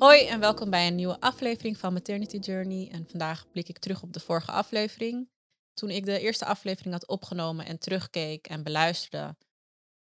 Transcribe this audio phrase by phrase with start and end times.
[0.00, 2.88] Hoi en welkom bij een nieuwe aflevering van Maternity Journey.
[2.92, 5.28] En vandaag blik ik terug op de vorige aflevering.
[5.74, 9.36] Toen ik de eerste aflevering had opgenomen en terugkeek en beluisterde,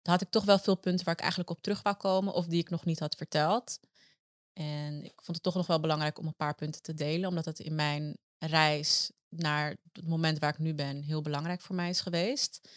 [0.02, 2.60] had ik toch wel veel punten waar ik eigenlijk op terug wou komen of die
[2.60, 3.80] ik nog niet had verteld.
[4.52, 7.44] En ik vond het toch nog wel belangrijk om een paar punten te delen, omdat
[7.44, 11.88] het in mijn reis naar het moment waar ik nu ben heel belangrijk voor mij
[11.88, 12.68] is geweest.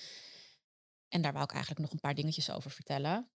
[1.07, 3.29] En daar wou ik eigenlijk nog een paar dingetjes over vertellen.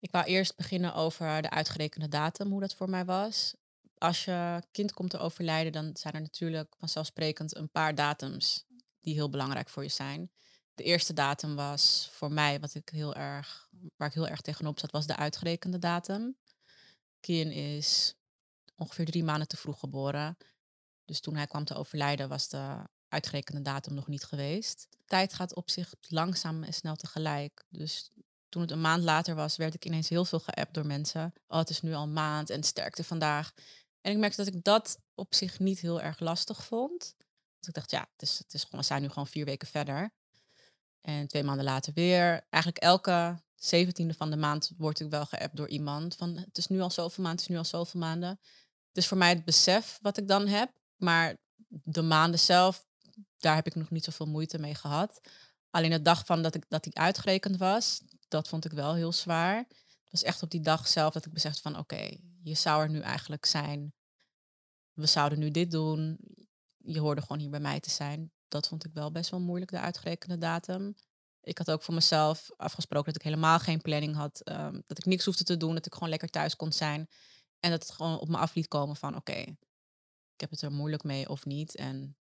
[0.00, 3.54] Ik wou eerst beginnen over de uitgerekende datum, hoe dat voor mij was.
[3.98, 8.64] Als je kind komt te overlijden, dan zijn er natuurlijk vanzelfsprekend een paar datums
[9.00, 10.30] die heel belangrijk voor je zijn.
[10.74, 14.78] De eerste datum was voor mij, wat ik heel erg, waar ik heel erg tegenop
[14.78, 16.36] zat, was de uitgerekende datum.
[17.20, 18.14] Kian is
[18.76, 20.36] ongeveer drie maanden te vroeg geboren.
[21.08, 22.76] Dus toen hij kwam te overlijden, was de
[23.08, 24.88] uitgerekende datum nog niet geweest.
[25.06, 27.64] tijd gaat op zich langzaam en snel tegelijk.
[27.68, 28.10] Dus
[28.48, 31.32] toen het een maand later was, werd ik ineens heel veel geappt door mensen.
[31.46, 33.52] Oh, het is nu al een maand en sterkte vandaag.
[34.00, 37.14] En ik merkte dat ik dat op zich niet heel erg lastig vond.
[37.58, 39.68] Dus ik dacht, ja, het is, het is gewoon, we zijn nu gewoon vier weken
[39.68, 40.10] verder.
[41.00, 42.46] En twee maanden later weer.
[42.50, 46.16] Eigenlijk elke zeventiende van de maand word ik wel geappt door iemand.
[46.16, 48.40] Van het is nu al zoveel maanden, het is nu al zoveel maanden.
[48.92, 50.70] Dus voor mij het besef wat ik dan heb.
[50.98, 51.36] Maar
[51.68, 52.86] de maanden zelf,
[53.38, 55.20] daar heb ik nog niet zoveel moeite mee gehad.
[55.70, 59.12] Alleen de dag van dat, ik, dat die uitgerekend was, dat vond ik wel heel
[59.12, 59.56] zwaar.
[59.56, 62.90] Het was echt op die dag zelf dat ik besefte van oké, je zou er
[62.90, 63.92] nu eigenlijk zijn.
[64.92, 66.18] We zouden nu dit doen.
[66.76, 68.32] Je hoorde gewoon hier bij mij te zijn.
[68.48, 70.94] Dat vond ik wel best wel moeilijk, de uitgerekende datum.
[71.40, 74.40] Ik had ook voor mezelf afgesproken dat ik helemaal geen planning had.
[74.40, 77.08] Ehm, dat ik niks hoefde te doen, dat ik gewoon lekker thuis kon zijn.
[77.60, 79.44] En dat het gewoon op me af liet komen van oké,
[80.38, 81.76] ik heb het er moeilijk mee of niet.
[81.76, 82.16] En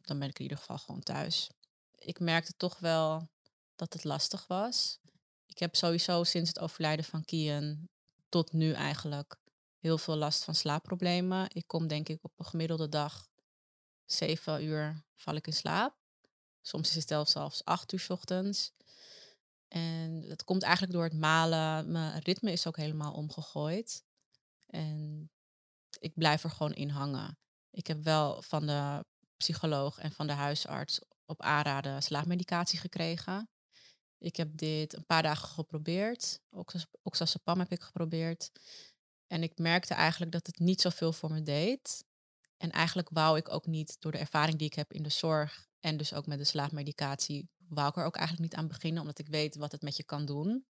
[0.00, 1.50] dan ben ik in ieder geval gewoon thuis.
[1.94, 3.28] Ik merkte toch wel
[3.76, 4.98] dat het lastig was.
[5.46, 7.88] Ik heb sowieso sinds het overlijden van Kian
[8.28, 9.36] tot nu eigenlijk
[9.78, 11.46] heel veel last van slaapproblemen.
[11.52, 13.28] Ik kom denk ik op een gemiddelde dag
[14.04, 15.96] zeven uur val ik in slaap.
[16.60, 18.72] Soms is het zelfs acht uur s ochtends.
[19.68, 21.92] En dat komt eigenlijk door het malen.
[21.92, 24.04] Mijn ritme is ook helemaal omgegooid.
[24.66, 25.30] En
[25.98, 27.36] ik blijf er gewoon in hangen.
[27.72, 29.04] Ik heb wel van de
[29.36, 33.48] psycholoog en van de huisarts op aanraden slaapmedicatie gekregen.
[34.18, 36.40] Ik heb dit een paar dagen geprobeerd.
[37.02, 38.50] Oxazepam heb ik geprobeerd.
[39.26, 42.04] En ik merkte eigenlijk dat het niet zoveel voor me deed.
[42.56, 45.68] En eigenlijk wou ik ook niet, door de ervaring die ik heb in de zorg
[45.80, 49.18] en dus ook met de slaapmedicatie, wou ik er ook eigenlijk niet aan beginnen, omdat
[49.18, 50.66] ik weet wat het met je kan doen.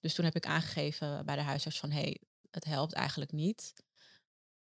[0.00, 3.72] Dus toen heb ik aangegeven bij de huisarts van hé, hey, het helpt eigenlijk niet.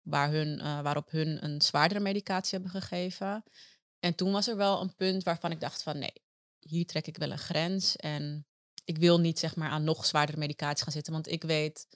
[0.02, 3.44] Waar hun, uh, waarop hun een zwaardere medicatie hebben gegeven.
[4.00, 6.24] En toen was er wel een punt waarvan ik dacht van nee,
[6.60, 7.96] hier trek ik wel een grens.
[7.96, 8.46] En
[8.86, 11.88] ik wil niet zeg maar aan nog zwaardere medicatie gaan zitten, want ik weet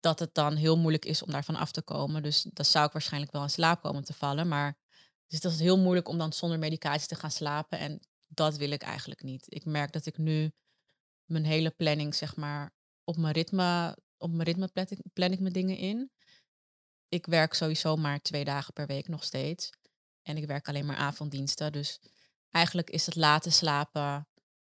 [0.00, 2.22] dat het dan heel moeilijk is om daarvan af te komen.
[2.22, 4.48] Dus dan zou ik waarschijnlijk wel in slaap komen te vallen.
[4.48, 4.78] Maar
[5.26, 7.78] dus dat is heel moeilijk om dan zonder medicatie te gaan slapen.
[7.78, 9.44] En dat wil ik eigenlijk niet.
[9.48, 10.52] Ik merk dat ik nu
[11.24, 15.40] mijn hele planning, zeg maar, op mijn ritme, op mijn ritme plan ik, plan ik
[15.40, 16.10] mijn dingen in.
[17.14, 19.70] Ik werk sowieso maar twee dagen per week nog steeds.
[20.22, 21.72] En ik werk alleen maar avonddiensten.
[21.72, 22.00] Dus
[22.50, 24.28] eigenlijk is het laten slapen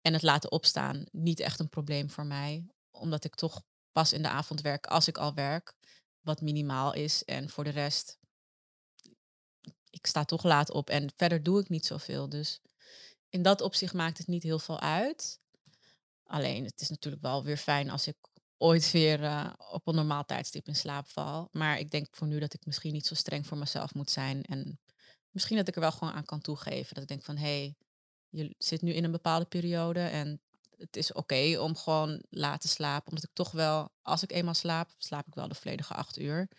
[0.01, 2.67] en het laten opstaan niet echt een probleem voor mij.
[2.91, 5.73] Omdat ik toch pas in de avond werk als ik al werk.
[6.21, 7.23] Wat minimaal is.
[7.23, 8.17] En voor de rest,
[9.89, 10.89] ik sta toch laat op.
[10.89, 12.29] En verder doe ik niet zoveel.
[12.29, 12.61] Dus
[13.29, 15.39] in dat opzicht maakt het niet heel veel uit.
[16.23, 18.17] Alleen, het is natuurlijk wel weer fijn als ik
[18.57, 21.47] ooit weer uh, op een normaal tijdstip in slaap val.
[21.51, 24.43] Maar ik denk voor nu dat ik misschien niet zo streng voor mezelf moet zijn.
[24.43, 24.79] En
[25.31, 26.93] misschien dat ik er wel gewoon aan kan toegeven.
[26.93, 27.75] Dat ik denk van, hé, hey,
[28.29, 30.41] je zit nu in een bepaalde periode en
[30.77, 33.07] het is oké om gewoon laten slapen.
[33.07, 36.49] Omdat ik toch wel, als ik eenmaal slaap, slaap ik wel de volledige acht uur.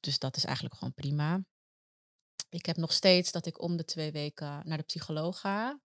[0.00, 1.44] Dus dat is eigenlijk gewoon prima.
[2.48, 5.80] Ik heb nog steeds dat ik om de twee weken naar de psycholoog ga.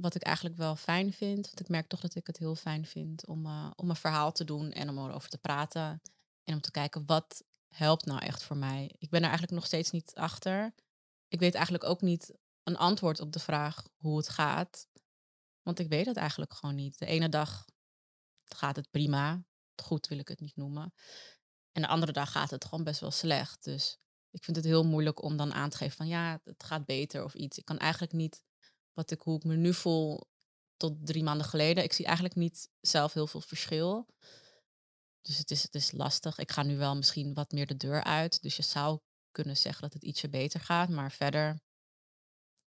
[0.00, 1.46] Wat ik eigenlijk wel fijn vind.
[1.46, 4.32] Want ik merk toch dat ik het heel fijn vind om, uh, om een verhaal
[4.32, 6.02] te doen en om erover te praten.
[6.44, 8.94] En om te kijken wat helpt nou echt voor mij.
[8.98, 10.74] Ik ben er eigenlijk nog steeds niet achter.
[11.28, 14.88] Ik weet eigenlijk ook niet een antwoord op de vraag hoe het gaat.
[15.62, 16.98] Want ik weet het eigenlijk gewoon niet.
[16.98, 17.64] De ene dag
[18.44, 19.44] gaat het prima.
[19.82, 20.94] Goed wil ik het niet noemen.
[21.72, 23.64] En de andere dag gaat het gewoon best wel slecht.
[23.64, 23.98] Dus
[24.30, 27.24] ik vind het heel moeilijk om dan aan te geven van ja, het gaat beter
[27.24, 27.58] of iets.
[27.58, 28.42] Ik kan eigenlijk niet
[28.96, 30.26] wat ik, hoe ik me nu voel
[30.76, 31.84] tot drie maanden geleden.
[31.84, 34.06] Ik zie eigenlijk niet zelf heel veel verschil.
[35.20, 36.38] Dus het is, het is lastig.
[36.38, 38.42] Ik ga nu wel misschien wat meer de deur uit.
[38.42, 39.00] Dus je zou
[39.30, 40.88] kunnen zeggen dat het ietsje beter gaat.
[40.88, 41.60] Maar verder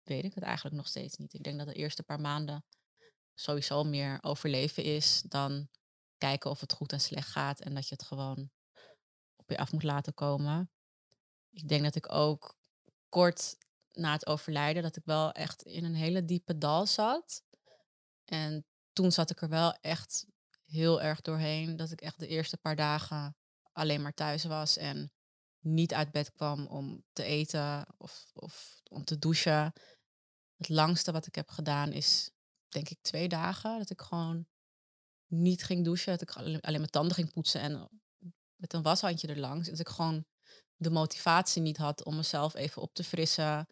[0.02, 1.34] weet ik het eigenlijk nog steeds niet.
[1.34, 2.64] Ik denk dat de eerste paar maanden
[3.34, 5.68] sowieso meer overleven is dan
[6.18, 8.50] kijken of het goed en slecht gaat en dat je het gewoon
[9.36, 10.70] op je af moet laten komen.
[11.50, 12.56] Ik denk dat ik ook
[13.08, 13.56] kort
[13.96, 17.42] na het overlijden, dat ik wel echt in een hele diepe dal zat.
[18.24, 20.26] En toen zat ik er wel echt
[20.64, 21.76] heel erg doorheen.
[21.76, 23.36] Dat ik echt de eerste paar dagen
[23.72, 25.12] alleen maar thuis was en
[25.58, 29.72] niet uit bed kwam om te eten of, of om te douchen.
[30.56, 32.30] Het langste wat ik heb gedaan is,
[32.68, 33.78] denk ik, twee dagen.
[33.78, 34.46] Dat ik gewoon
[35.26, 36.18] niet ging douchen.
[36.18, 37.88] Dat ik alleen, alleen mijn tanden ging poetsen en
[38.54, 39.68] met een washandje er langs.
[39.68, 40.24] Dat ik gewoon
[40.76, 43.66] de motivatie niet had om mezelf even op te frissen.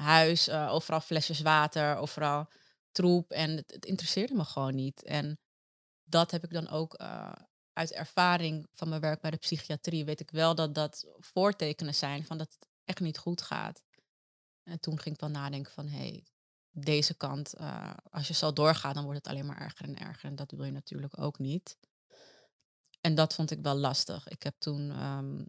[0.00, 2.48] Huis, uh, overal flesjes water, overal
[2.92, 3.30] troep.
[3.30, 5.04] En het, interesseerde me gewoon niet.
[5.04, 5.38] En
[6.04, 7.32] dat heb ik dan ook uh,
[7.72, 10.04] uit ervaring van mijn werk bij de psychiatrie.
[10.04, 13.82] Weet ik wel dat dat voortekenen zijn van dat het echt niet goed gaat.
[14.62, 16.24] En toen ging ik wel nadenken van hé, hey,
[16.70, 20.30] deze kant, uh, als je zo doorgaat, dan wordt het alleen maar erger en erger.
[20.30, 21.76] En dat wil je natuurlijk ook niet.
[23.00, 24.28] En dat vond ik wel lastig.
[24.28, 25.46] Ik heb toen, um,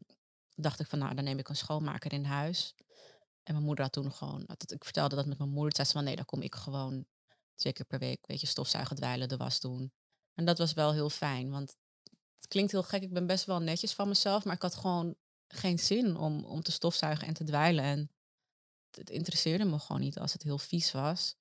[0.56, 2.76] dacht ik van nou, dan neem ik een schoonmaker in huis.
[3.44, 5.76] En mijn moeder had toen gewoon, dat, ik vertelde dat met mijn moeder.
[5.76, 7.06] Zei ze van nee, dan kom ik gewoon
[7.56, 9.92] twee keer per week, weet je, stofzuigen, dweilen, de was doen.
[10.34, 11.76] En dat was wel heel fijn, want
[12.36, 13.02] het klinkt heel gek.
[13.02, 15.16] Ik ben best wel netjes van mezelf, maar ik had gewoon
[15.48, 17.84] geen zin om, om te stofzuigen en te dweilen.
[17.84, 18.12] En
[18.92, 21.36] het interesseerde me gewoon niet als het heel vies was.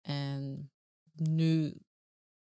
[0.00, 0.72] En
[1.12, 1.76] nu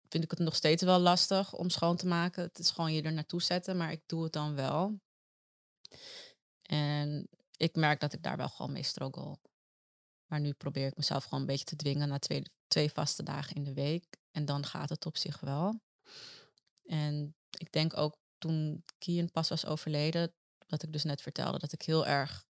[0.08, 2.42] vind ik het nog steeds wel lastig om schoon te maken.
[2.42, 5.00] Het is gewoon je er naartoe zetten, maar ik doe het dan wel.
[6.62, 7.28] En
[7.60, 9.38] ik merk dat ik daar wel gewoon mee struggle.
[10.26, 13.56] Maar nu probeer ik mezelf gewoon een beetje te dwingen naar twee, twee vaste dagen
[13.56, 14.16] in de week.
[14.30, 15.80] En dan gaat het op zich wel.
[16.84, 20.34] En ik denk ook toen Kian pas was overleden,
[20.66, 22.46] dat ik dus net vertelde dat ik heel erg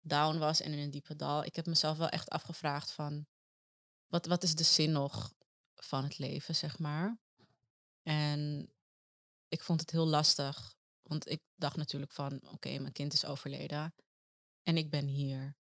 [0.00, 1.44] down was en in een diepe dal.
[1.44, 3.26] Ik heb mezelf wel echt afgevraagd van,
[4.06, 5.32] wat, wat is de zin nog
[5.74, 7.18] van het leven, zeg maar.
[8.02, 8.72] En
[9.48, 13.94] ik vond het heel lastig, want ik dacht natuurlijk van, oké, mijn kind is overleden
[14.70, 15.56] en ik ben hier.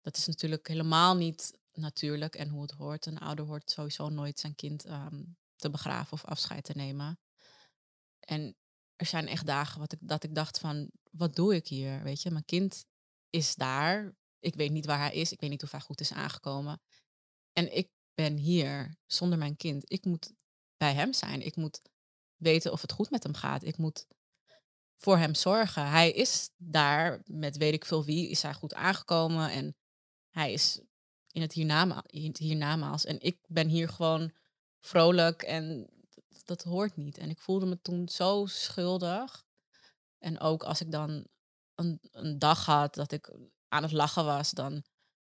[0.00, 3.06] Dat is natuurlijk helemaal niet natuurlijk en hoe het hoort.
[3.06, 5.24] Een ouder hoort sowieso nooit zijn kind ehm,
[5.56, 7.20] te begraven of afscheid te nemen.
[8.20, 8.56] En
[8.96, 12.02] er zijn echt dagen wat ik, dat ik dacht van, wat doe ik hier?
[12.02, 12.84] Weet je, mijn kind
[13.30, 14.16] is daar.
[14.38, 15.32] Ik weet niet waar hij is.
[15.32, 16.80] Ik weet niet of hij goed is aangekomen.
[17.52, 19.92] En ik ben hier zonder mijn kind.
[19.92, 20.32] Ik moet
[20.76, 21.42] bij hem zijn.
[21.42, 21.80] Ik moet
[22.36, 23.62] weten of het goed met hem gaat.
[23.62, 24.06] Ik moet
[24.96, 25.88] voor hem zorgen.
[25.88, 29.76] Hij is daar met weet ik veel wie, is hij goed aangekomen en
[30.30, 30.80] hij is
[31.30, 31.52] in het
[32.38, 33.04] hiernamaals.
[33.04, 34.32] En ik ben hier gewoon
[34.80, 35.90] vrolijk en
[36.44, 37.18] dat hoort niet.
[37.18, 39.44] En ik voelde me toen zo schuldig.
[40.18, 41.26] En ook als ik dan
[41.74, 43.36] een, een dag had dat ik
[43.68, 44.84] aan het lachen was, dan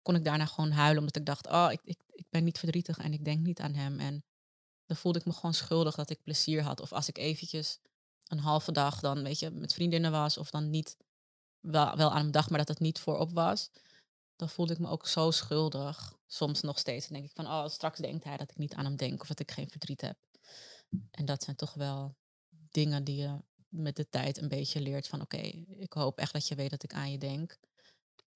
[0.03, 0.99] kon ik daarna gewoon huilen.
[0.99, 3.75] Omdat ik dacht, oh, ik, ik, ik ben niet verdrietig en ik denk niet aan
[3.75, 4.00] hem.
[4.00, 4.25] En
[4.87, 6.81] dan voelde ik me gewoon schuldig dat ik plezier had.
[6.81, 7.81] Of als ik eventjes
[8.32, 10.38] een halve dag dan, weet je, met vriendinnen was.
[10.38, 10.96] Of dan niet,
[11.61, 13.70] wel, wel aan hem dag, maar dat het niet voorop was.
[14.37, 16.19] Dan voelde ik me ook zo schuldig.
[16.26, 17.08] Soms nog steeds.
[17.08, 19.20] Dan denk ik van, oh, straks denkt hij dat ik niet aan hem denk.
[19.20, 20.17] Of dat ik geen verdriet heb.
[21.11, 22.17] En dat zijn toch wel
[22.50, 23.38] dingen die je
[23.69, 26.82] met de tijd een beetje leert van oké, ik hoop echt dat je weet dat
[26.82, 27.58] ik aan je denk.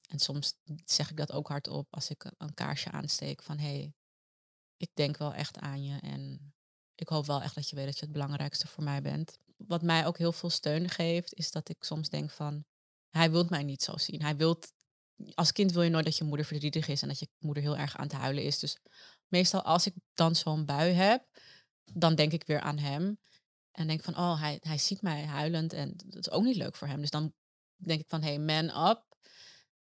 [0.09, 0.55] En soms
[0.85, 3.95] zeg ik dat ook hardop als ik een kaarsje aansteek van hé, hey,
[4.77, 6.55] ik denk wel echt aan je en
[6.95, 9.39] ik hoop wel echt dat je weet dat je het belangrijkste voor mij bent.
[9.57, 12.65] Wat mij ook heel veel steun geeft, is dat ik soms denk van
[13.11, 14.23] hij wil mij niet zo zien.
[14.23, 14.73] Hij wilt,
[15.35, 17.77] als kind wil je nooit dat je moeder verdrietig is en dat je moeder heel
[17.77, 18.59] erg aan het huilen is.
[18.59, 18.79] Dus
[19.29, 21.27] meestal als ik dan zo'n bui heb,
[21.85, 23.19] dan denk ik weer aan hem.
[23.71, 26.77] En denk van, oh, hij, hij ziet mij huilend en dat is ook niet leuk
[26.77, 27.01] voor hem.
[27.01, 27.35] Dus dan
[27.77, 29.05] denk ik van, hey, man up.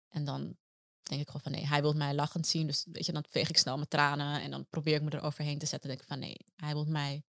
[0.10, 0.58] En dan
[1.02, 2.68] denk ik gewoon van, nee, hij wil mij lachend zien.
[2.68, 5.22] Dus weet je, dan veeg ik snel mijn tranen en dan probeer ik me er
[5.22, 5.90] overheen te zetten.
[5.90, 7.24] denk ik van, nee, hij wil mij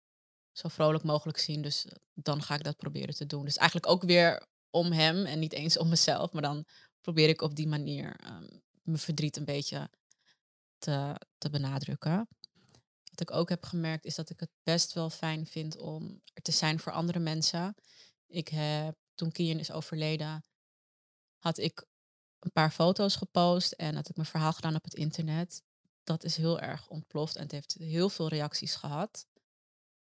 [0.57, 1.61] zo vrolijk mogelijk zien.
[1.61, 3.45] Dus eh, dan ga ik dat proberen te doen.
[3.45, 6.31] Dus eigenlijk ook weer om hem en niet eens om mezelf.
[6.31, 6.65] Maar dan
[7.01, 9.89] probeer ik op die manier um, mijn verdriet een beetje
[10.77, 12.27] te, te benadrukken.
[13.03, 16.41] Wat ik ook heb gemerkt is dat ik het best wel fijn vind om er
[16.41, 17.75] te zijn voor andere mensen.
[18.27, 20.45] Ik heb, toen Kian is overleden,
[21.37, 21.85] had ik
[22.39, 25.63] een paar foto's gepost en had ik mijn verhaal gedaan op het internet.
[26.03, 29.25] Dat is heel erg ontploft en het heeft heel veel reacties gehad.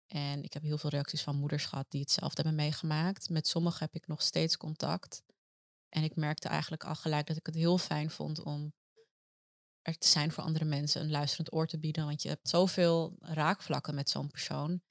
[0.08, 3.30] En ik heb heel veel reacties van moeders gehad die hetzelfde hebben meegemaakt.
[3.30, 5.24] Met sommigen heb ik nog steeds contact.
[5.90, 8.74] En ik merkte eigenlijk al gelijk dat ik het heel fijn vond om
[9.82, 12.06] er te zijn voor andere mensen, een luisterend oor te bieden.
[12.06, 14.82] Want je hebt zoveel raakvlakken met zo'n persoon.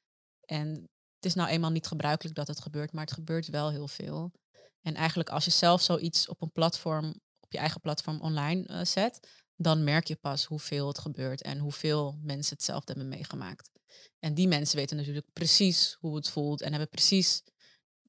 [0.40, 0.68] En
[1.14, 4.32] het is nou eenmaal niet gebruikelijk dat het gebeurt, maar het gebeurt wel heel veel.
[4.80, 7.08] En eigenlijk als je zelf zoiets op een platform,
[7.40, 11.58] op je eigen platform online uh, zet, dan merk je pas hoeveel het gebeurt en
[11.58, 13.70] hoeveel mensen hetzelfde hebben meegemaakt.
[14.18, 17.42] En die mensen weten natuurlijk precies hoe het voelt en hebben precies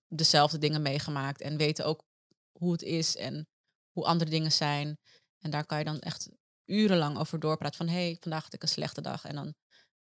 [0.07, 2.03] dezelfde dingen meegemaakt en weten ook
[2.51, 3.47] hoe het is en
[3.91, 4.97] hoe andere dingen zijn.
[5.39, 6.29] En daar kan je dan echt
[6.65, 9.25] urenlang over doorpraten van hé, hey, vandaag had ik een slechte dag.
[9.25, 9.55] En dan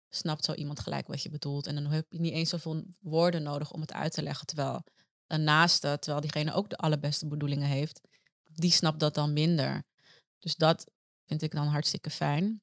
[0.08, 1.66] snapt zo iemand gelijk wat je bedoelt.
[1.66, 4.46] En dan heb je niet eens zoveel woorden nodig om het uit te leggen.
[4.46, 4.84] Terwijl
[5.26, 8.00] een naaste, terwijl diegene ook de allerbeste bedoelingen heeft,
[8.44, 9.84] die snapt dat dan minder.
[10.38, 10.90] Dus dat
[11.26, 12.62] vind ik dan hartstikke fijn.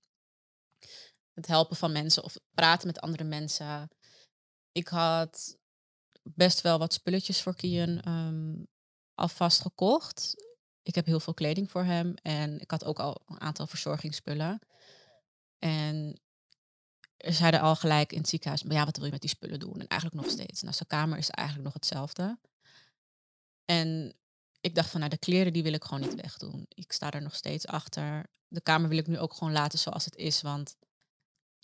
[1.33, 3.89] Het helpen van mensen of praten met andere mensen.
[4.71, 5.57] Ik had
[6.23, 8.67] best wel wat spulletjes voor Kian um,
[9.15, 10.35] alvast gekocht.
[10.83, 14.59] Ik heb heel veel kleding voor hem en ik had ook al een aantal verzorgingsspullen.
[15.59, 16.21] En
[17.17, 19.59] ze zeiden al gelijk in het ziekenhuis, maar ja, wat wil je met die spullen
[19.59, 19.79] doen?
[19.79, 20.61] En eigenlijk nog steeds.
[20.61, 22.39] Nou, zijn kamer is eigenlijk nog hetzelfde.
[23.65, 24.15] En
[24.61, 26.65] ik dacht van, nou, de kleren die wil ik gewoon niet wegdoen.
[26.67, 28.29] Ik sta er nog steeds achter.
[28.47, 30.75] De kamer wil ik nu ook gewoon laten zoals het is, want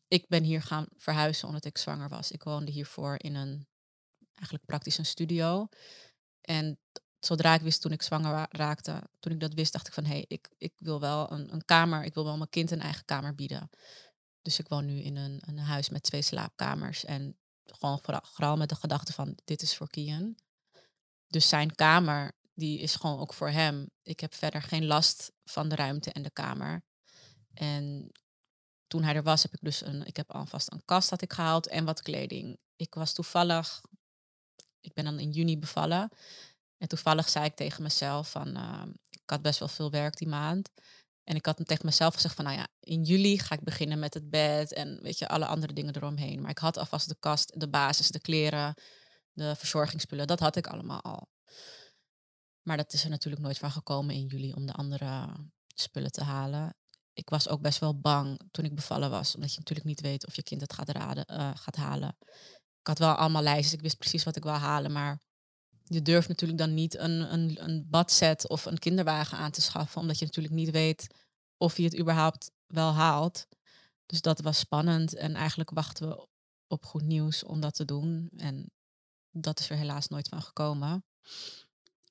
[0.08, 2.32] ik ben hier gaan verhuizen omdat ik zwanger was.
[2.32, 3.68] Ik woonde hiervoor in een,
[4.34, 5.68] eigenlijk praktisch een studio.
[6.42, 6.80] En
[7.20, 10.12] zodra ik wist toen ik zwanger raakte, toen ik dat wist, dacht ik van hé,
[10.12, 13.06] hey, ik, ik wil wel een, een kamer, ik wil wel mijn kind een eigen
[13.06, 13.70] kamer bieden.
[14.42, 18.58] Dus ik woon nu in een, een huis met twee slaapkamers en gewoon vooral, vooral
[18.58, 20.36] met de gedachte van dit is voor Kian.
[21.28, 23.90] Dus zijn kamer, die is gewoon ook voor hem.
[24.04, 26.84] Ik heb verder geen last van de ruimte en de kamer.
[27.54, 28.12] En
[28.88, 31.34] toen hij er was, heb ik dus een, ik heb alvast een kast had ik
[31.34, 32.58] gehaald en wat kleding.
[32.75, 33.82] Ik was toevallig,
[34.82, 36.10] ik ben dan in juni bevallen.
[36.77, 40.27] En toevallig zei ik tegen mezelf van, uh, ik had best wel veel werk die
[40.27, 40.70] maand.
[41.24, 44.13] En ik had tegen mezelf gezegd van, nou ja, in juli ga ik beginnen met
[44.13, 46.41] het bed en weet je, alle andere dingen eromheen.
[46.41, 48.74] Maar ik had alvast de kast, de basis, de kleren,
[49.32, 51.29] de verzorgingsspullen, dat had ik allemaal al.
[52.62, 55.29] Maar dat is er natuurlijk nooit van gekomen in juli om de andere
[55.67, 56.76] spullen te halen.
[57.18, 60.28] Ik was ook best wel bang toen ik bevallen was, omdat je natuurlijk niet weet
[60.28, 62.18] of je kind het gaat, raden, uh, gaat halen.
[62.80, 65.20] Ik had wel allemaal lijstjes, ik wist precies wat ik wil halen, maar
[65.84, 70.02] je durft natuurlijk dan niet een, een, een badset of een kinderwagen aan te schaffen,
[70.02, 71.08] omdat je natuurlijk niet weet
[71.58, 73.48] of je het überhaupt wel haalt.
[74.06, 76.28] Dus dat was spannend en eigenlijk wachten we
[76.68, 78.30] op goed nieuws om dat te doen.
[78.38, 78.72] En
[79.32, 81.06] dat is er helaas nooit van gekomen.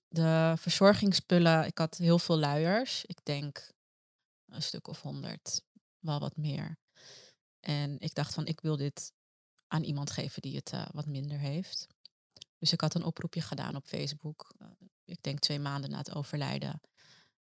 [0.09, 3.05] De verzorgingsspullen, ik had heel veel luiers.
[3.05, 3.75] Ik denk
[4.47, 5.63] een stuk of honderd,
[5.99, 6.79] wel wat meer.
[7.61, 9.13] En ik dacht van, ik wil dit
[9.67, 11.87] aan iemand geven die het uh, wat minder heeft.
[12.59, 14.55] Dus ik had een oproepje gedaan op Facebook.
[14.59, 14.69] Uh,
[15.05, 16.81] ik denk twee maanden na het overlijden.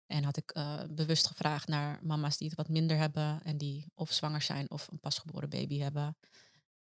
[0.07, 3.93] En had ik uh, bewust gevraagd naar mama's die het wat minder hebben en die
[3.95, 6.17] of zwanger zijn of een pasgeboren baby hebben.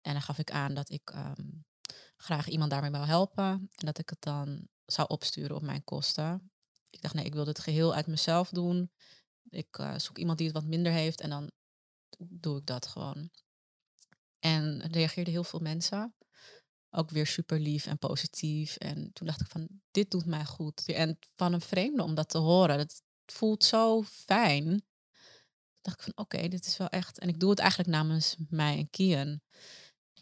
[0.02, 1.66] En dan gaf ik aan dat ik um,
[2.16, 6.52] graag iemand daarmee wil helpen en dat ik het dan zou opsturen op mijn kosten.
[6.90, 8.92] Ik dacht, nee, ik wil dit geheel uit mezelf doen.
[9.50, 11.52] Ik uh, zoek iemand die het wat minder heeft en dan
[12.18, 13.30] doe ik dat gewoon.
[14.40, 16.16] En reageerden heel veel mensen
[16.94, 18.76] ook weer super lief en positief.
[18.76, 20.86] En toen dacht ik van, dit doet mij goed.
[20.86, 24.64] En van een vreemde om dat te horen, dat voelt zo fijn.
[24.64, 27.20] Toen dacht ik van, oké, dit is wel echt...
[27.20, 29.42] En ik doe het eigenlijk namens mij en Kian.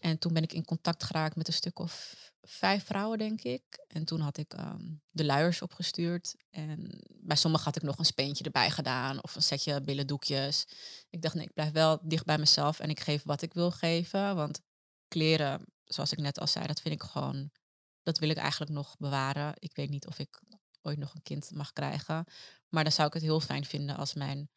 [0.02, 3.86] En toen ben ik in contact geraakt met een stuk of vijf vrouwen, denk ik.
[3.88, 6.36] En toen had ik um, de luiers opgestuurd.
[6.50, 10.66] En bij sommigen had ik nog een speentje erbij gedaan of een setje billendoekjes.
[11.10, 13.72] Ik dacht, nee, ik blijf wel dicht bij mezelf en ik geef wat ik wil
[13.72, 14.36] geven.
[14.36, 14.62] Want
[15.08, 17.52] kleren zoals ik net al zei, dat vind ik gewoon,
[18.04, 19.54] dat wil ik eigenlijk nog bewaren.
[19.60, 20.42] Ik weet niet of ik
[20.82, 22.26] ooit nog een kind mag krijgen.
[22.70, 24.50] Maar dan zou ik het heel fijn vinden als mijn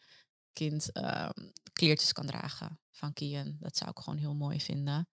[0.52, 1.30] kind uh,
[1.72, 3.56] kleertjes kan dragen van Kian.
[3.60, 5.08] Dat zou ik gewoon heel mooi vinden.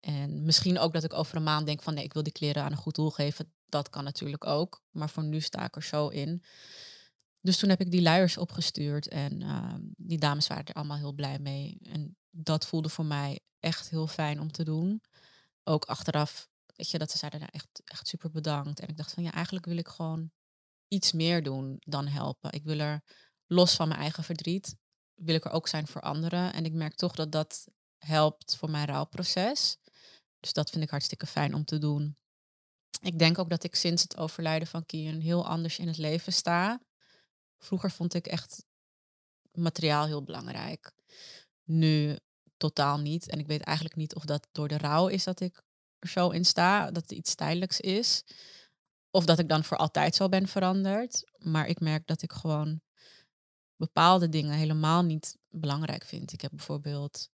[0.00, 2.62] En misschien ook dat ik over een maand denk van nee, ik wil die kleren
[2.62, 3.52] aan een goed doel geven.
[3.66, 4.82] Dat kan natuurlijk ook.
[4.90, 6.42] Maar voor nu sta ik er zo in.
[7.40, 11.12] Dus toen heb ik die luiers opgestuurd en uh, die dames waren er allemaal heel
[11.12, 11.78] blij mee.
[11.82, 15.02] En dat voelde voor mij echt heel fijn om te doen
[15.64, 18.80] ook achteraf, weet je, dat ze zeiden nou echt, echt super bedankt.
[18.80, 20.30] En ik dacht van ja, eigenlijk wil ik gewoon
[20.88, 22.52] iets meer doen dan helpen.
[22.52, 23.02] Ik wil er
[23.46, 24.76] los van mijn eigen verdriet,
[25.14, 26.52] wil ik er ook zijn voor anderen.
[26.52, 29.76] En ik merk toch dat dat helpt voor mijn rouwproces.
[30.40, 32.16] Dus dat vind ik hartstikke fijn om te doen.
[33.00, 36.32] Ik denk ook dat ik sinds het overlijden van Kian heel anders in het leven
[36.32, 36.80] sta.
[37.58, 38.64] Vroeger vond ik echt
[39.52, 40.92] materiaal heel belangrijk.
[41.64, 42.18] Nu
[42.56, 43.28] totaal niet.
[43.28, 45.62] En ik weet eigenlijk niet of dat door de rouw is dat ik
[45.98, 48.24] er zo in sta, dat het iets tijdelijks is.
[49.10, 51.24] Of dat ik dan voor altijd zo ben veranderd.
[51.38, 52.80] Maar ik merk dat ik gewoon
[53.76, 56.32] bepaalde dingen helemaal niet belangrijk vind.
[56.32, 57.30] Ik heb bijvoorbeeld.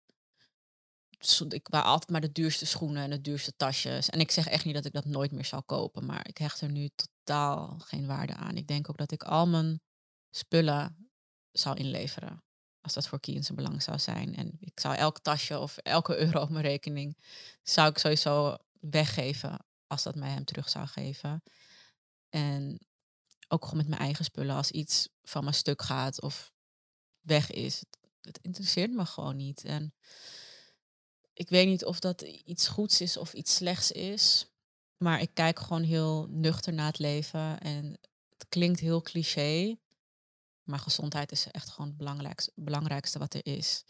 [1.50, 4.10] Ik wou altijd maar de duurste schoenen en de duurste tasjes.
[4.10, 6.06] En ik zeg echt niet dat ik dat nooit meer zal kopen.
[6.06, 8.58] Maar ik hecht er nu totaal geen waarde aan.
[8.58, 9.82] Ik denk ook dat ik al mijn
[10.30, 11.10] spullen
[11.52, 12.44] zou inleveren.
[12.82, 14.36] als dat voor Kien zijn belang zou zijn.
[14.36, 17.18] En ik zou elk tasje of elke euro op mijn rekening
[17.64, 21.44] zou ik sowieso weggeven als dat mij hem terug zou geven.
[22.30, 22.88] En
[23.48, 24.56] ook gewoon met mijn eigen spullen.
[24.56, 26.54] Als iets van mijn stuk gaat of
[27.22, 27.80] weg is.
[27.80, 29.64] Het, het interesseert me gewoon niet.
[29.64, 29.94] En
[31.36, 34.48] ik weet niet of dat iets goeds is of iets slechts is.
[34.98, 37.60] Maar ik kijk gewoon heel nuchter naar het leven.
[37.60, 38.00] En
[38.30, 39.78] het klinkt heel cliché.
[40.64, 43.84] Maar gezondheid is echt gewoon het belangrijkste, belangrijkste wat er is.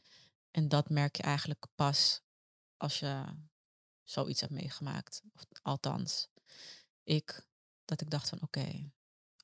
[0.51, 2.21] En dat merk je eigenlijk pas
[2.77, 3.23] als je
[4.03, 5.21] zoiets hebt meegemaakt.
[5.33, 6.27] Of, althans,
[7.03, 7.45] ik,
[7.85, 8.91] dat ik dacht van oké,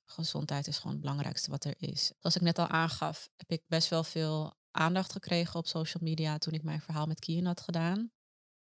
[0.05, 2.12] gezondheid is gewoon het belangrijkste wat er is.
[2.20, 6.38] Zoals ik net al aangaf, heb ik best wel veel aandacht gekregen op social media
[6.38, 8.12] toen ik mijn verhaal met Kian had gedaan.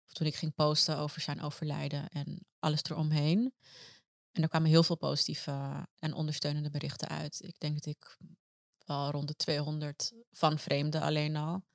[0.05, 3.53] Of toen ik ging posten over zijn overlijden en alles eromheen.
[4.31, 7.41] En er kwamen heel veel positieve en ondersteunende berichten uit.
[7.43, 8.17] Ik denk dat ik
[8.85, 11.65] wel rond de 200 van vreemden alleen al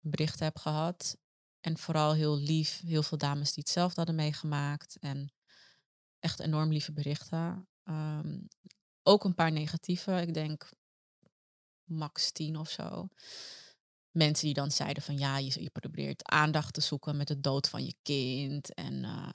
[0.00, 1.16] berichten heb gehad.
[1.60, 4.96] En vooral heel lief, heel veel dames die hetzelfde hadden meegemaakt.
[4.98, 5.32] En
[6.18, 7.68] echt enorm lieve berichten.
[7.82, 8.40] Ehm,
[9.02, 10.20] ook een paar negatieve.
[10.20, 10.70] Ik denk
[11.84, 13.08] max tien of zo.
[14.10, 17.84] Mensen die dan zeiden van ja, je, probeert aandacht te zoeken met de dood van
[17.84, 18.74] je kind.
[18.74, 19.28] En uh,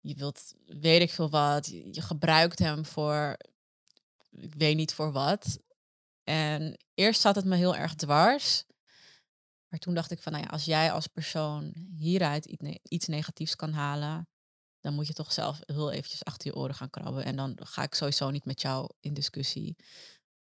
[0.00, 3.36] je wilt, weet ik veel wat, je, je gebruikt hem voor,
[4.30, 5.58] ik weet niet voor wat.
[6.24, 8.64] En eerst zat het me heel erg dwars.
[9.68, 12.44] Maar toen dacht ik van, nou ja, als jij als persoon hieruit
[12.82, 14.28] iets negatiefs kan halen,
[14.80, 17.24] dan moet je toch zelf heel eventjes achter je oren gaan krabben.
[17.24, 19.76] En dan ga ik sowieso niet met jou in discussie.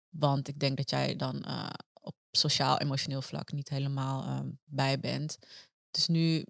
[0.09, 5.37] Want ik denk dat jij dan uh, op sociaal-emotioneel vlak niet helemaal uh, bij bent.
[5.91, 6.45] Dus nu,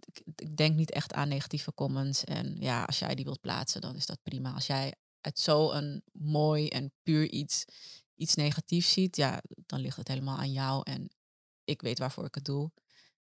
[0.00, 2.24] ik, ik, denk niet echt aan negatieve comments.
[2.24, 4.52] En ja, als jij die wilt plaatsen, dan is dat prima.
[4.52, 7.64] Als jij uit zo'n mooi en puur iets,
[8.14, 10.82] iets negatiefs ziet, ja, dan ligt het helemaal aan jou.
[10.84, 11.10] En
[11.64, 12.70] ik weet waarvoor ik het doe.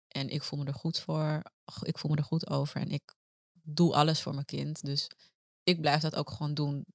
[0.07, 1.43] En ik voel me er goed voor.
[1.81, 2.81] Ik voel me er goed over.
[2.81, 3.15] En ik
[3.51, 4.85] doe alles voor mijn kind.
[4.85, 5.07] Dus
[5.63, 6.85] ik blijf dat ook gewoon doen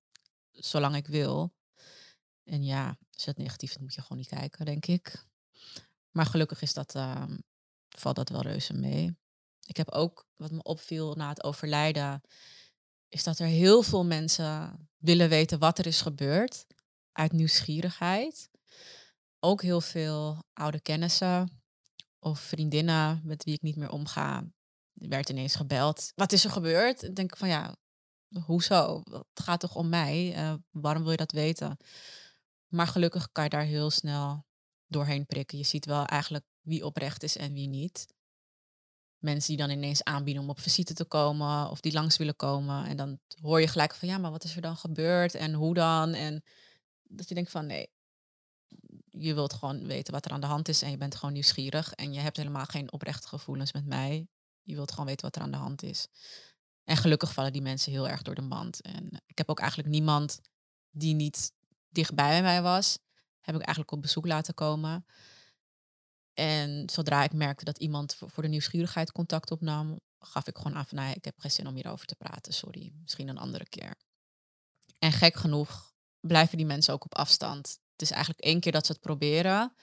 [0.51, 1.53] zolang ik wil.
[2.45, 5.27] En ja, als het negatief is, moet je gewoon niet kijken, denk ik.
[6.11, 7.25] Maar gelukkig is dat, uh,
[7.89, 9.17] valt dat wel reuze mee.
[9.67, 12.21] Ik heb ook, wat me opviel na het overlijden,
[13.09, 16.67] is dat er heel veel mensen willen weten wat er is gebeurd.
[17.13, 18.51] Uit nieuwsgierigheid.
[19.41, 21.63] Ook heel veel oude kennissen
[22.19, 24.45] of vriendinnen met wie ik niet meer omga.
[24.95, 26.13] Er werd ineens gebeld.
[26.15, 27.03] Wat is er gebeurd?
[27.03, 27.77] Ik denk van ja,
[28.45, 29.03] hoezo?
[29.11, 30.37] Het gaat toch om mij?
[30.37, 31.77] Uh, waarom wil je dat weten?
[32.75, 34.47] Maar gelukkig kan je daar heel snel
[34.87, 35.59] doorheen prikken.
[35.59, 38.07] Je ziet wel eigenlijk wie oprecht is en wie niet.
[39.19, 42.87] Mensen die dan ineens aanbieden om op visite te komen of die langs willen komen.
[42.87, 45.75] En dan hoor je gelijk van ja, maar wat is er dan gebeurd en hoe
[45.75, 46.15] dan?
[46.15, 46.45] En
[47.03, 47.91] dat je denkt van nee,
[49.11, 51.93] je wilt gewoon weten wat er aan de hand is en je bent gewoon nieuwsgierig
[51.93, 54.29] en je hebt helemaal geen oprechte gevoelens met mij.
[54.63, 56.07] Je wilt gewoon weten wat er aan de hand is.
[56.85, 58.83] En gelukkig vallen die mensen heel erg door de mand.
[58.83, 60.41] En ik heb ook eigenlijk niemand
[60.91, 61.53] die niet
[61.95, 62.99] dichtbij bij mij was,
[63.41, 65.07] heb ik eigenlijk op bezoek laten komen.
[66.35, 70.87] En zodra ik merkte dat iemand voor de nieuwsgierigheid contact opnam, gaf ik gewoon aan
[70.87, 73.95] van, nou, ik heb geen zin om hierover te praten, sorry, misschien een andere keer.
[74.99, 77.79] En gek genoeg blijven die mensen ook op afstand.
[77.93, 79.75] Het is eigenlijk één keer dat ze het proberen.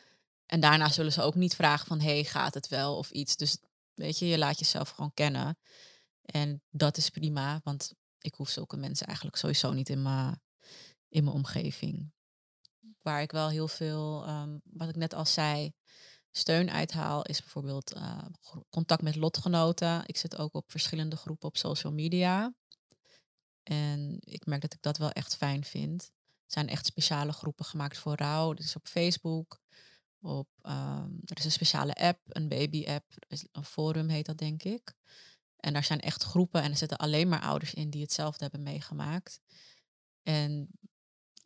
[0.45, 3.35] En daarna zullen ze ook niet vragen van, hey, gaat het wel of iets.
[3.35, 3.57] Dus
[3.93, 5.57] weet je, je laat jezelf gewoon kennen.
[6.21, 10.41] En dat is prima, want ik hoef zulke mensen eigenlijk sowieso niet in mijn
[11.11, 12.11] in mijn omgeving.
[13.01, 15.73] Waar ik wel heel veel, um, wat ik net al zei,
[16.31, 18.25] steun uithaal, is bijvoorbeeld uh,
[18.69, 20.03] contact met lotgenoten.
[20.05, 22.53] Ik zit ook op verschillende groepen op social media.
[23.63, 26.11] En ik merk dat ik dat wel echt fijn vind.
[26.27, 28.53] Er zijn echt speciale groepen gemaakt voor rouw.
[28.53, 29.61] Dit is op Facebook.
[30.19, 33.05] Op, um, er is een speciale app, een baby-app.
[33.51, 34.93] Een forum heet dat, denk ik.
[35.57, 38.63] En daar zijn echt groepen en er zitten alleen maar ouders in die hetzelfde hebben
[38.63, 39.39] meegemaakt.
[40.23, 40.69] En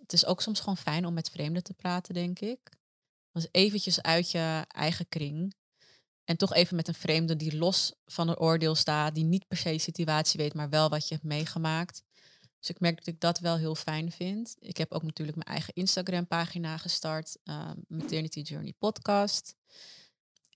[0.06, 2.60] het is ook soms gewoon fijn om met vreemden te praten, denk ik.
[3.32, 5.56] Dus eventjes uit je eigen kring.
[6.24, 9.58] En toch even met een vreemde die los van het oordeel staat, die niet per
[9.58, 12.04] se de situatie weet, maar wel wat je hebt meegemaakt.
[12.60, 14.56] Dus ik merk dat ik dat wel heel fijn vind.
[14.60, 19.56] Ik heb ook natuurlijk mijn eigen Instagram-pagina gestart, uh, Maternity Journey Podcast.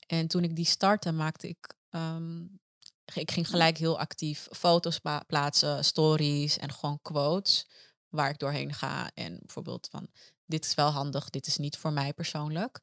[0.08, 1.74] En toen ik die startte, maakte ik.
[1.90, 2.60] Um,
[3.14, 7.68] ik ging gelijk heel actief foto's plaatsen, stories en gewoon quotes
[8.10, 9.12] waar ik doorheen ga.
[9.14, 10.08] En bijvoorbeeld van,
[10.46, 12.80] dit is wel handig, dit is niet voor mij persoonlijk.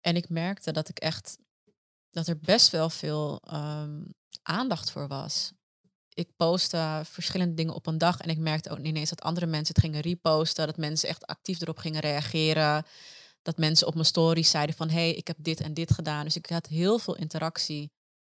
[0.00, 1.38] En ik merkte dat ik echt,
[2.10, 5.52] dat er best wel veel um, aandacht voor was.
[6.14, 9.74] Ik postte verschillende dingen op een dag en ik merkte ook ineens dat andere mensen
[9.74, 12.86] het gingen reposten, dat mensen echt actief erop gingen reageren.
[13.42, 14.88] dat mensen op mijn stories zeiden van...
[14.88, 16.24] hé, hey, ik heb dit en dit gedaan.
[16.24, 17.92] Dus ik had heel veel interactie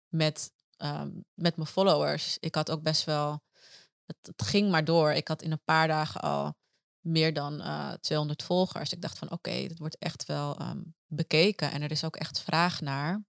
[0.08, 2.38] met, ehm, met mijn followers.
[2.40, 3.42] Ik had ook best wel...
[4.06, 5.12] Het, het, ging maar door.
[5.12, 6.54] Ik had in een paar dagen al
[7.00, 8.92] meer dan uh, eh, 200 volgers.
[8.92, 11.72] Ik dacht van oké, okay, wordt echt wel ehm, bekeken.
[11.72, 13.24] En er is ook echt vraag naar.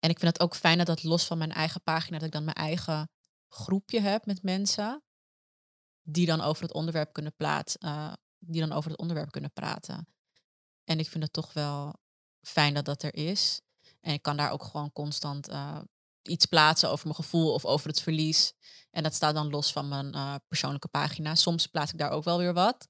[0.00, 2.18] En ik vind het ook fijn dat dat los van mijn eigen pagina...
[2.18, 3.10] dat ik dan mijn eigen
[3.48, 5.02] groepje heb met mensen...
[6.02, 7.80] die dan over het onderwerp kunnen plaatsen...
[7.84, 10.08] Uh, die dan over het onderwerp kunnen praten.
[10.84, 11.94] En ik vind het toch wel
[12.40, 13.60] fijn dat dat er is.
[14.00, 15.80] En ik kan daar ook gewoon constant uh,
[16.28, 18.52] iets plaatsen over mijn gevoel of over het verlies.
[18.90, 21.34] En dat staat dan los van mijn uh, persoonlijke pagina.
[21.34, 22.88] Soms plaats ik daar ook wel weer wat.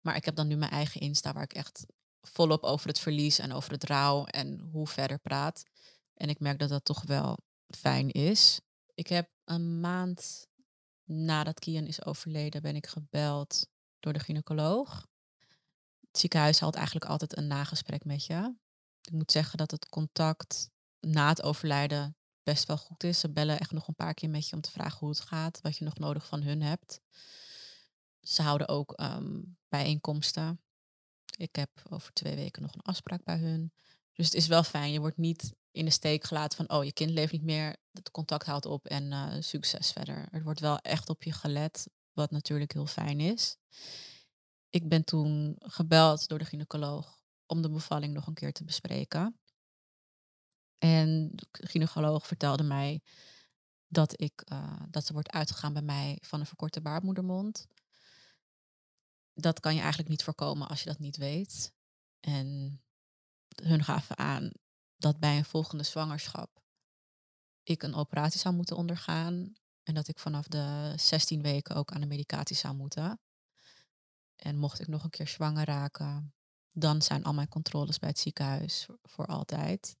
[0.00, 1.86] Maar ik heb dan nu mijn eigen Insta waar ik echt
[2.20, 5.62] volop over het verlies en over het rouw en hoe verder praat.
[6.14, 7.38] En ik merk dat dat toch wel
[7.76, 8.60] fijn is.
[8.94, 10.46] Ik heb een maand
[11.04, 13.66] nadat Kian is overleden, ben ik gebeld
[14.00, 15.06] door de gynaecoloog.
[16.00, 18.54] Het ziekenhuis houdt eigenlijk altijd een nagesprek met je.
[19.00, 20.70] Ik moet zeggen dat het contact
[21.00, 22.16] na het overlijden
[22.46, 23.20] best wel goed is.
[23.20, 25.60] Ze bellen echt nog een paar keer met je om te vragen hoe het gaat,
[25.60, 27.00] wat je nog nodig van hun hebt.
[28.22, 30.60] Ze houden ook um, bijeenkomsten.
[31.36, 33.72] Ik heb over twee weken nog een afspraak bij hun.
[34.12, 34.92] Dus het is wel fijn.
[34.92, 38.10] Je wordt niet in de steek gelaten van, oh, je kind leeft niet meer, het
[38.10, 40.28] contact houdt op en uh, succes verder.
[40.30, 43.56] Er wordt wel echt op je gelet, wat natuurlijk heel fijn is.
[44.70, 49.40] Ik ben toen gebeld door de gynaecoloog om de bevalling nog een keer te bespreken.
[50.78, 53.02] En de gynaecoloog vertelde mij
[53.86, 57.66] dat, ik, uh, dat er wordt uitgegaan bij mij van een verkorte baarmoedermond.
[59.34, 61.72] Dat kan je eigenlijk niet voorkomen als je dat niet weet.
[62.20, 62.80] En
[63.62, 64.50] hun gaven aan
[64.96, 66.56] dat bij een volgende zwangerschap
[67.68, 69.54] ik een operatie zou moeten ondergaan.
[69.82, 73.20] En dat ik vanaf de 16 weken ook aan de medicatie zou moeten.
[74.36, 76.34] En mocht ik nog een keer zwanger raken,
[76.72, 79.96] dan zijn al mijn controles bij het ziekenhuis voor, altijd.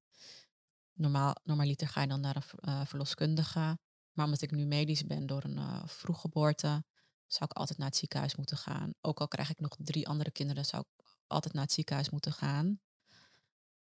[0.96, 3.78] Normaal, normaliter ga je dan naar een uh, verloskundige.
[4.12, 6.84] Maar omdat ik nu medisch ben door een uh, vroeggeboorte,
[7.26, 8.94] zou ik altijd naar het ziekenhuis moeten gaan.
[9.00, 12.32] Ook al krijg ik nog drie andere kinderen, zou ik altijd naar het ziekenhuis moeten
[12.32, 12.80] gaan.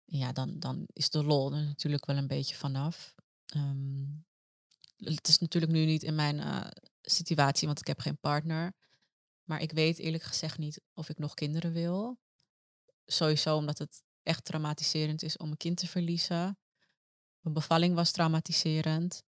[0.04, 3.14] Ja, dan, dan is de lol er natuurlijk wel een beetje vanaf.
[3.56, 4.26] Um,
[4.96, 6.66] het is natuurlijk nu niet in mijn uh,
[7.02, 8.72] situatie, want ik heb geen partner.
[9.44, 12.18] Maar ik weet eerlijk gezegd niet of ik nog kinderen wil.
[13.04, 16.58] Sowieso omdat het echt traumatiserend is om een kind te verliezen.
[17.48, 19.22] Mijn bevalling was traumatiserend.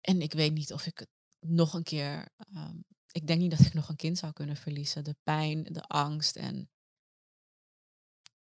[0.00, 1.08] En ik weet niet of ik het
[1.40, 2.28] nog een keer.
[2.56, 5.04] Um, ik denk niet dat ik nog een kind zou kunnen verliezen.
[5.04, 6.70] De pijn, de angst en.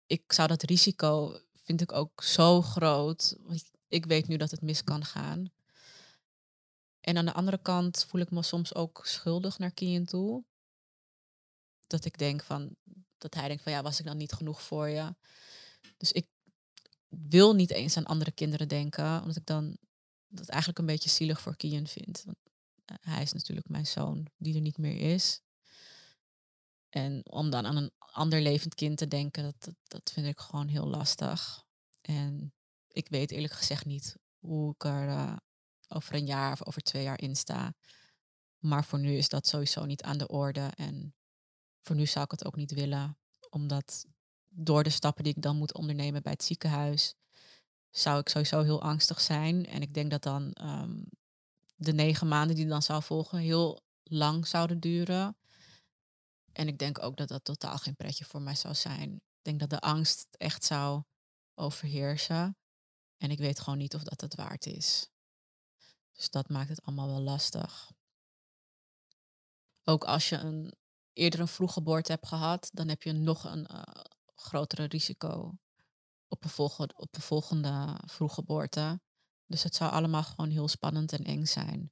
[0.06, 3.38] Ik zou dat risico, vind ik ook zo groot.
[3.88, 5.52] Ik weet nu dat het mis kan gaan.
[7.00, 10.46] En aan de andere kant voel ik me soms ook schuldig naar Kian toe.
[11.88, 12.76] Dat ik denk van,
[13.18, 15.16] dat hij denkt van ja, was ik dan niet genoeg voor je?
[15.98, 16.28] Dus ik
[17.08, 19.78] wil niet eens aan andere kinderen denken, omdat ik dan
[20.28, 22.24] dat eigenlijk een beetje zielig voor Kian vind.
[22.26, 22.38] Want
[22.86, 25.42] eh, hij is natuurlijk mijn zoon die er niet meer is.
[26.90, 30.68] En om dan aan een ander levend kind te denken, dat, dat, vind ik gewoon
[30.68, 31.64] heel lastig.
[32.02, 32.54] En
[32.88, 35.38] ik weet eerlijk gezegd niet hoe ik er uh,
[35.88, 37.76] over een jaar of over twee jaar in sta.
[38.58, 40.72] Maar voor nu is dat sowieso niet aan de orde.
[40.76, 41.16] En
[41.82, 43.18] voor nu zou ik het ook niet willen,
[43.50, 44.06] omdat
[44.60, 47.16] door de stappen die ik dan moet ondernemen bij het ziekenhuis,
[47.90, 49.66] zou ik sowieso heel angstig zijn.
[49.66, 51.06] En ik denk dat dan um,
[51.76, 55.38] de negen maanden die dan zou volgen heel lang zouden duren.
[56.52, 59.14] En ik denk ook dat dat totaal geen pretje voor mij zou zijn.
[59.14, 61.04] Ik denk dat de angst echt zou
[61.56, 62.58] overheersen.
[63.18, 65.10] En ik weet gewoon niet of dat het waard is.
[66.12, 67.92] Dus dat maakt het allemaal wel lastig.
[69.84, 70.74] Ook als je een,
[71.14, 73.82] eerder een vroeggeboorte hebt gehad, dan heb je nog een uh,
[74.40, 75.60] grotere risico
[76.28, 77.16] op een, volgende, op
[78.50, 79.02] een.
[79.46, 81.92] Dus het zou allemaal gewoon heel spannend en eng zijn.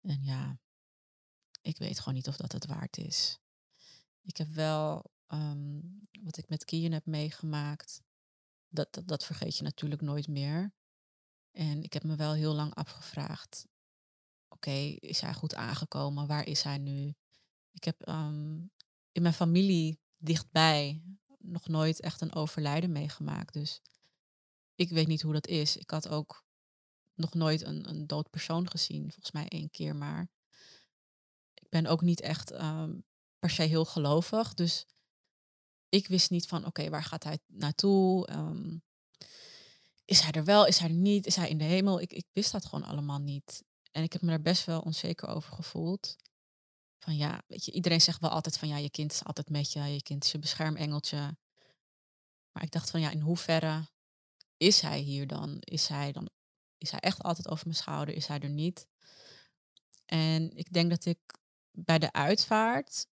[0.00, 0.58] En ja,
[1.60, 3.38] ik weet gewoon niet of dat het waard is.
[4.22, 8.02] Ik heb wel um, wat ik met Kian heb meegemaakt.
[8.68, 10.74] Dat, dat, vergeet je natuurlijk nooit meer.
[11.50, 13.66] En ik heb me wel heel lang afgevraagd,
[14.48, 16.26] oké, is hij goed aangekomen?
[16.26, 17.14] Waar is hij nu?
[17.70, 18.72] Ik heb um,
[19.12, 21.02] in mijn familie dichtbij
[21.38, 23.52] nog nooit echt een overlijden meegemaakt.
[23.52, 23.80] Dus
[24.74, 25.76] ik weet niet hoe dat is.
[25.76, 26.44] Ik had ook
[27.14, 30.28] nog nooit een, een dood persoon gezien, volgens mij één keer maar.
[31.54, 33.04] Ik ben ook niet echt um,
[33.38, 34.54] per se heel gelovig.
[34.54, 34.86] Dus
[35.88, 38.28] ik wist niet van, oké, waar gaat hij naartoe?
[38.32, 38.82] Um,
[40.04, 42.00] is hij er wel, is hij niet, is hij in de hemel?
[42.00, 43.64] Ik, ik wist dat gewoon allemaal niet.
[43.90, 46.16] En ik heb me daar best wel onzeker over gevoeld.
[46.98, 49.72] Van ja, weet je, iedereen zegt wel altijd van ja, je kind is altijd met
[49.72, 51.36] je, je kind is je beschermengeltje.
[52.52, 53.88] Maar ik dacht van ja, in hoeverre
[54.56, 55.56] is hij hier dan?
[55.60, 56.28] Is hij dan
[56.78, 58.14] is hij echt altijd over mijn schouder?
[58.14, 58.86] Is hij er niet?
[60.04, 61.18] En ik denk dat ik
[61.70, 63.06] bij de uitvaart,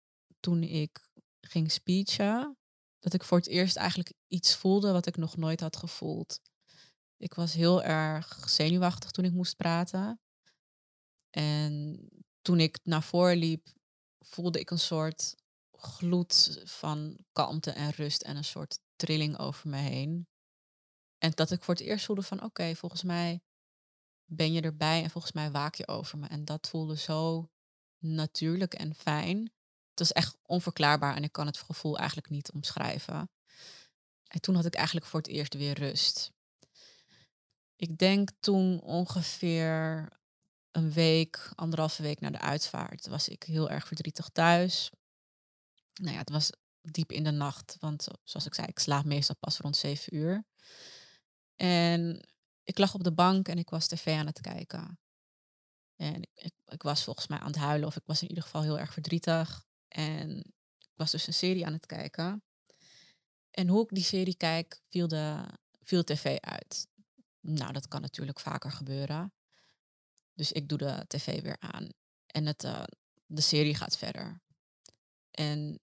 [0.40, 1.09] toen ik
[1.40, 2.57] ging speechen,
[2.99, 6.40] dat ik voor het eerst eigenlijk iets voelde wat ik nog nooit had gevoeld.
[7.16, 10.21] Ik was heel erg zenuwachtig toen ik moest praten.
[11.31, 11.99] En
[12.42, 13.68] toen ik naar voren liep,
[14.18, 15.35] voelde ik een soort
[15.72, 20.26] gloed van kalmte en rust en een soort trilling over me heen.
[21.18, 23.42] En dat ik voor het eerst voelde van oké, volgens mij
[24.24, 26.26] ben je erbij en volgens mij waak je over me.
[26.26, 27.50] En dat voelde zo
[27.98, 29.38] natuurlijk en fijn.
[29.90, 33.31] Het was echt onverklaarbaar en ik kan het gevoel eigenlijk niet omschrijven.
[34.26, 36.33] En toen had ik eigenlijk voor het eerst weer rust.
[37.76, 40.09] Ik denk toen ongeveer
[40.72, 44.90] een week, anderhalve week na de uitvaart, was ik heel erg verdrietig thuis.
[45.94, 49.37] Nou ja, het was diep in de nacht, want zoals ik zei, ik slaap meestal
[49.37, 50.44] pas rond zeven uur.
[51.56, 52.28] En
[52.64, 54.98] ik lag op de bank en ik was tv aan het kijken.
[55.96, 58.62] En ik, ik, was volgens mij aan het huilen, of ik was in ieder geval
[58.62, 59.64] heel erg verdrietig.
[59.88, 60.38] En
[60.78, 62.42] ik was dus een serie aan het kijken.
[63.50, 65.44] En hoe ik die serie kijk, viel de,
[65.82, 66.88] viel de tv uit.
[67.40, 69.32] Nou, dat kan natuurlijk vaker gebeuren.
[70.42, 71.88] Dus ik doe de tv weer aan.
[72.26, 72.83] En het, uh,
[73.26, 74.40] de serie gaat verder.
[75.31, 75.81] En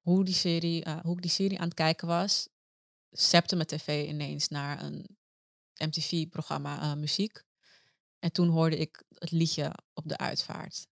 [0.00, 2.48] hoe, die serie, uh, hoe ik die serie aan het kijken was,
[3.10, 5.16] zepte mijn tv ineens naar een
[5.74, 7.42] MTV-programma uh, muziek.
[8.18, 10.86] En toen hoorde ik het liedje op de uitvaart.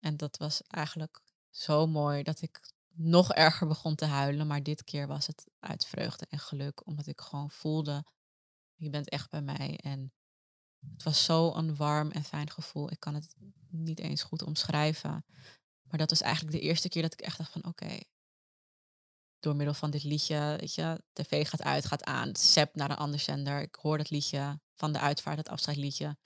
[0.00, 4.46] En dat was eigenlijk zo mooi dat ik nog erger begon te huilen.
[4.46, 8.04] Maar dit keer was het uit vreugde en geluk, omdat ik gewoon voelde,
[8.74, 9.78] je bent echt bij mij.
[9.82, 10.12] En
[10.92, 12.90] het was zo een warm en fijn gevoel.
[12.90, 13.34] Ik kan het
[13.68, 15.24] niet eens goed omschrijven.
[15.82, 17.98] Maar dat was eigenlijk de eerste keer dat ik echt dacht van oké,
[19.40, 22.96] door middel van dit liedje, weet je, tv gaat uit, gaat aan, sep naar een
[22.96, 23.60] ander zender.
[23.60, 26.16] Ik hoor dat liedje van de uitvaart, het afscheidsliedje.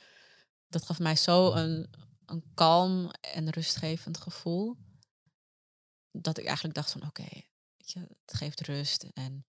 [0.68, 1.94] Dat gaf mij zo een,
[2.26, 4.76] een kalm en rustgevend gevoel.
[6.10, 7.28] Dat ik eigenlijk dacht van oké,
[8.24, 9.46] het geeft rust en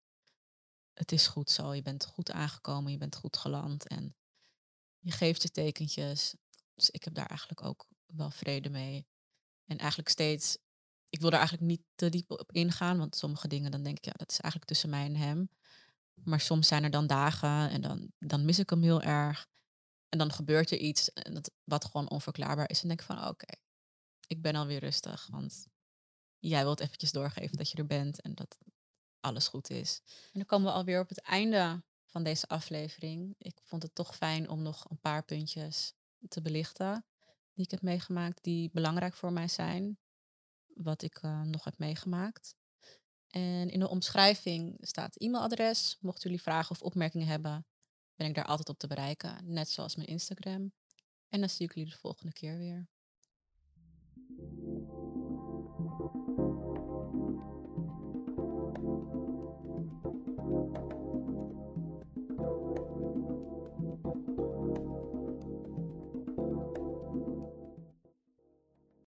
[0.93, 1.73] het is goed zo.
[1.73, 4.15] Je bent goed aangekomen, je bent goed geland en
[5.07, 6.35] je geeft je tekentjes.
[6.75, 9.07] Dus ik heb daar eigenlijk ook wel vrede mee.
[9.65, 10.57] En eigenlijk steeds
[11.09, 14.05] ik wil er eigenlijk niet te diep op ingaan, want sommige dingen dan denk ik,
[14.05, 15.49] ja, dat is eigenlijk tussen mij en hem.
[16.13, 19.47] Maar soms zijn er dan dagen en dan, dan mis ik hem heel erg.
[20.09, 22.81] En dan gebeurt er iets en dat, wat gewoon onverklaarbaar is.
[22.81, 23.55] En denk ik van, oké,
[24.27, 25.67] ik ben alweer rustig, want
[26.39, 28.57] jij wilt eventjes doorgeven dat je er bent en dat
[29.19, 30.01] alles goed is.
[30.05, 33.35] En dan komen we alweer op het einde van deze aflevering.
[33.37, 35.93] Ik vond het toch fijn om nog een paar puntjes
[36.27, 37.05] te belichten
[37.53, 39.97] die ik heb meegemaakt, die belangrijk voor mij zijn
[40.67, 42.55] wat ik uh, nog heb meegemaakt.
[43.27, 45.97] En in de omschrijving staat e-mailadres.
[45.99, 47.65] Mochten jullie vragen of opmerkingen hebben,
[48.15, 49.37] ben ik daar altijd op te bereiken.
[49.53, 50.71] Net zoals mijn Instagram.
[51.29, 52.87] En dan zie ik jullie de volgende keer weer.